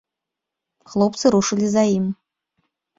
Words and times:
Хлопцы 0.95 1.25
рушылі 1.37 1.67
за 1.77 1.83
ім. 1.97 2.05